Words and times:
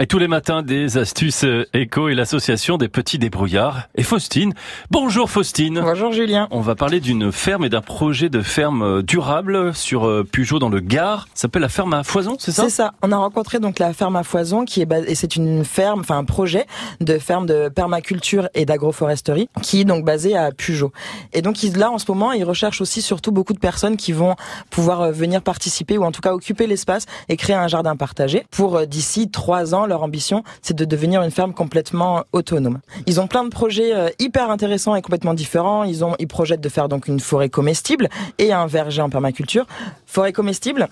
Et 0.00 0.08
tous 0.08 0.18
les 0.18 0.26
matins, 0.26 0.62
des 0.62 0.98
astuces 0.98 1.44
euh, 1.44 1.68
éco 1.72 2.08
et 2.08 2.16
l'association 2.16 2.78
des 2.78 2.88
petits 2.88 3.20
débrouillards. 3.20 3.82
Et 3.94 4.02
Faustine. 4.02 4.52
Bonjour 4.90 5.30
Faustine. 5.30 5.80
Bonjour 5.80 6.10
Julien. 6.10 6.48
On 6.50 6.60
va 6.62 6.74
parler 6.74 6.98
d'une 6.98 7.30
ferme 7.30 7.64
et 7.64 7.68
d'un 7.68 7.80
projet 7.80 8.28
de 8.28 8.42
ferme 8.42 8.82
euh, 8.82 9.02
durable 9.02 9.72
sur 9.72 10.08
euh, 10.08 10.24
Pujot 10.24 10.58
dans 10.58 10.68
le 10.68 10.80
Gard. 10.80 11.28
Ça 11.34 11.42
s'appelle 11.42 11.62
la 11.62 11.68
ferme 11.68 11.94
à 11.94 12.02
foison, 12.02 12.34
c'est 12.40 12.50
ça? 12.50 12.64
C'est 12.64 12.70
ça. 12.70 12.94
On 13.02 13.12
a 13.12 13.16
rencontré 13.16 13.60
donc 13.60 13.78
la 13.78 13.92
ferme 13.92 14.16
à 14.16 14.24
foison 14.24 14.64
qui 14.64 14.80
est 14.80 14.84
basée, 14.84 15.12
et 15.12 15.14
c'est 15.14 15.36
une 15.36 15.64
ferme, 15.64 16.00
enfin 16.00 16.18
un 16.18 16.24
projet 16.24 16.66
de 17.00 17.16
ferme 17.20 17.46
de 17.46 17.68
permaculture 17.68 18.48
et 18.54 18.64
d'agroforesterie 18.64 19.48
qui 19.62 19.82
est 19.82 19.84
donc 19.84 20.04
basé 20.04 20.36
à 20.36 20.50
Pujot. 20.50 20.90
Et 21.32 21.40
donc 21.40 21.56
là 21.76 21.92
en 21.92 21.98
ce 21.98 22.06
moment, 22.08 22.32
ils 22.32 22.42
recherchent 22.42 22.80
aussi 22.80 23.00
surtout 23.00 23.30
beaucoup 23.30 23.52
de 23.52 23.60
personnes 23.60 23.96
qui 23.96 24.10
vont 24.10 24.34
pouvoir 24.70 25.12
venir 25.12 25.40
participer 25.40 25.98
ou 25.98 26.02
en 26.02 26.10
tout 26.10 26.20
cas 26.20 26.32
occuper 26.32 26.66
l'espace 26.66 27.06
et 27.28 27.36
créer 27.36 27.54
un 27.54 27.68
jardin 27.68 27.94
partagé 27.94 28.44
pour 28.50 28.88
d'ici 28.88 29.30
trois 29.30 29.72
ans 29.72 29.83
leur 29.86 30.02
ambition, 30.02 30.42
c'est 30.62 30.76
de 30.76 30.84
devenir 30.84 31.22
une 31.22 31.30
ferme 31.30 31.52
complètement 31.52 32.24
autonome. 32.32 32.80
Ils 33.06 33.20
ont 33.20 33.26
plein 33.26 33.44
de 33.44 33.50
projets 33.50 33.94
euh, 33.94 34.08
hyper 34.18 34.50
intéressants 34.50 34.94
et 34.94 35.02
complètement 35.02 35.34
différents. 35.34 35.84
Ils 35.84 36.04
ils 36.18 36.28
projettent 36.28 36.60
de 36.60 36.68
faire 36.68 36.88
donc 36.88 37.08
une 37.08 37.20
forêt 37.20 37.48
comestible 37.48 38.08
et 38.38 38.52
un 38.52 38.66
verger 38.66 39.02
en 39.02 39.10
permaculture. 39.10 39.66
Forêt 40.14 40.32
comestible. 40.32 40.88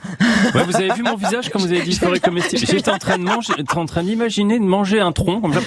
Ouais, 0.53 0.65
vous 0.65 0.75
avez 0.75 0.93
vu 0.95 1.05
mon 1.05 1.15
visage 1.15 1.49
quand 1.49 1.61
vous 1.61 1.71
avez 1.71 1.83
dit 1.83 1.95
forêt 1.95 2.19
comestible. 2.19 2.61
J'étais 2.67 2.91
en 2.91 2.99
train 2.99 3.19
de 3.19 3.23
manger, 3.23 3.53
en 3.77 3.87
train 3.87 4.03
d'imaginer 4.03 4.59
de 4.59 4.65
manger 4.65 4.99
un 4.99 5.13
tronc. 5.13 5.41
Comme 5.41 5.55
ça. 5.55 5.61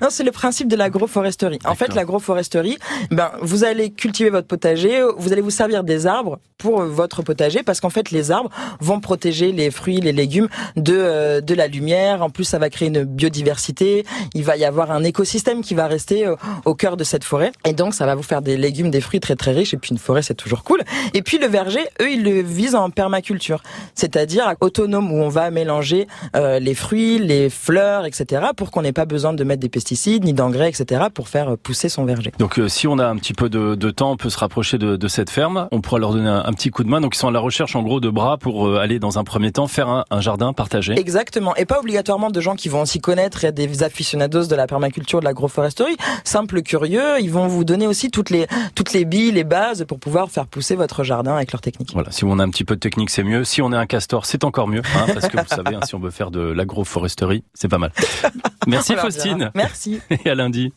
non, 0.00 0.08
c'est 0.08 0.24
le 0.24 0.30
principe 0.30 0.68
de 0.68 0.76
l'agroforesterie. 0.76 1.58
En 1.66 1.74
fait, 1.74 1.94
l'agroforesterie, 1.94 2.78
ben, 3.10 3.30
vous 3.42 3.64
allez 3.64 3.90
cultiver 3.90 4.30
votre 4.30 4.46
potager, 4.46 5.02
vous 5.18 5.30
allez 5.32 5.42
vous 5.42 5.50
servir 5.50 5.84
des 5.84 6.06
arbres 6.06 6.38
pour 6.56 6.82
votre 6.82 7.22
potager 7.22 7.62
parce 7.62 7.80
qu'en 7.80 7.90
fait, 7.90 8.10
les 8.10 8.30
arbres 8.30 8.50
vont 8.80 9.00
protéger 9.00 9.52
les 9.52 9.70
fruits, 9.70 10.00
les 10.00 10.12
légumes 10.12 10.48
de, 10.76 10.96
euh, 10.96 11.40
de 11.42 11.54
la 11.54 11.66
lumière. 11.66 12.22
En 12.22 12.30
plus, 12.30 12.44
ça 12.44 12.58
va 12.58 12.70
créer 12.70 12.88
une 12.88 13.04
biodiversité. 13.04 14.06
Il 14.34 14.44
va 14.44 14.56
y 14.56 14.64
avoir 14.64 14.90
un 14.90 15.04
écosystème 15.04 15.60
qui 15.60 15.74
va 15.74 15.86
rester 15.86 16.28
au, 16.28 16.36
au 16.64 16.74
cœur 16.74 16.96
de 16.96 17.04
cette 17.04 17.24
forêt. 17.24 17.52
Et 17.66 17.74
donc, 17.74 17.92
ça 17.92 18.06
va 18.06 18.14
vous 18.14 18.22
faire 18.22 18.40
des 18.40 18.56
légumes, 18.56 18.90
des 18.90 19.02
fruits 19.02 19.20
très 19.20 19.36
très 19.36 19.52
riches. 19.52 19.74
Et 19.74 19.76
puis, 19.76 19.90
une 19.90 19.98
forêt, 19.98 20.22
c'est 20.22 20.34
toujours 20.34 20.64
cool. 20.64 20.80
Et 21.12 21.20
puis, 21.20 21.36
le 21.36 21.46
verger, 21.46 21.89
eux, 22.00 22.10
ils 22.10 22.22
le 22.22 22.40
visent 22.42 22.74
en 22.74 22.90
permaculture. 22.90 23.62
C'est-à-dire 23.94 24.54
autonome 24.60 25.12
où 25.12 25.16
on 25.16 25.28
va 25.28 25.50
mélanger 25.50 26.06
euh, 26.36 26.58
les 26.58 26.74
fruits, 26.74 27.18
les 27.18 27.50
fleurs, 27.50 28.06
etc. 28.06 28.42
pour 28.56 28.70
qu'on 28.70 28.82
n'ait 28.82 28.92
pas 28.92 29.06
besoin 29.06 29.32
de 29.32 29.44
mettre 29.44 29.60
des 29.60 29.68
pesticides 29.68 30.24
ni 30.24 30.32
d'engrais, 30.32 30.68
etc. 30.68 31.04
pour 31.12 31.28
faire 31.28 31.56
pousser 31.58 31.88
son 31.88 32.04
verger. 32.04 32.32
Donc, 32.38 32.58
euh, 32.58 32.68
si 32.68 32.86
on 32.86 32.98
a 32.98 33.06
un 33.06 33.16
petit 33.16 33.32
peu 33.32 33.48
de, 33.48 33.74
de, 33.74 33.90
temps, 33.90 34.12
on 34.12 34.16
peut 34.16 34.30
se 34.30 34.38
rapprocher 34.38 34.78
de, 34.78 34.96
de 34.96 35.08
cette 35.08 35.30
ferme. 35.30 35.68
On 35.72 35.80
pourra 35.80 35.98
leur 35.98 36.12
donner 36.12 36.28
un, 36.28 36.44
un, 36.44 36.52
petit 36.52 36.70
coup 36.70 36.84
de 36.84 36.88
main. 36.88 37.00
Donc, 37.00 37.14
ils 37.14 37.18
sont 37.18 37.28
à 37.28 37.32
la 37.32 37.40
recherche, 37.40 37.76
en 37.76 37.82
gros, 37.82 38.00
de 38.00 38.10
bras 38.10 38.38
pour 38.38 38.66
euh, 38.66 38.78
aller 38.78 38.98
dans 38.98 39.18
un 39.18 39.24
premier 39.24 39.52
temps 39.52 39.66
faire 39.66 39.88
un, 39.88 40.04
un 40.10 40.20
jardin 40.20 40.52
partagé. 40.52 40.98
Exactement. 40.98 41.54
Et 41.56 41.64
pas 41.64 41.80
obligatoirement 41.80 42.30
de 42.30 42.40
gens 42.40 42.54
qui 42.54 42.68
vont 42.68 42.84
s'y 42.84 43.00
connaître 43.00 43.44
et 43.44 43.52
des 43.52 43.82
aficionados 43.82 44.46
de 44.46 44.54
la 44.54 44.66
permaculture, 44.66 45.20
de 45.20 45.24
l'agroforesterie. 45.24 45.96
Simple 46.24 46.62
curieux, 46.62 47.20
ils 47.20 47.30
vont 47.30 47.46
vous 47.46 47.64
donner 47.64 47.86
aussi 47.86 48.10
toutes 48.10 48.30
les, 48.30 48.46
toutes 48.74 48.92
les 48.92 49.04
billes, 49.04 49.32
les 49.32 49.44
bases 49.44 49.84
pour 49.86 49.98
pouvoir 49.98 50.30
faire 50.30 50.46
pousser 50.46 50.76
votre 50.76 51.04
jardin 51.04 51.34
avec 51.34 51.52
leur 51.52 51.60
technique. 51.70 51.92
Voilà. 51.92 52.10
Si 52.10 52.24
on 52.24 52.38
a 52.38 52.42
un 52.42 52.50
petit 52.50 52.64
peu 52.64 52.74
de 52.74 52.80
technique, 52.80 53.10
c'est 53.10 53.22
mieux. 53.22 53.44
Si 53.44 53.62
on 53.62 53.72
est 53.72 53.76
un 53.76 53.86
castor, 53.86 54.26
c'est 54.26 54.44
encore 54.44 54.68
mieux. 54.68 54.82
Hein, 54.96 55.06
parce 55.12 55.28
que 55.28 55.38
vous 55.38 55.46
savez, 55.48 55.76
hein, 55.76 55.80
si 55.84 55.94
on 55.94 56.00
veut 56.00 56.10
faire 56.10 56.30
de 56.30 56.40
l'agroforesterie, 56.40 57.44
c'est 57.54 57.68
pas 57.68 57.78
mal. 57.78 57.92
Merci 58.66 58.94
Faustine. 58.94 59.50
Merci. 59.54 60.00
Et 60.24 60.30
à 60.30 60.34
lundi. 60.34 60.72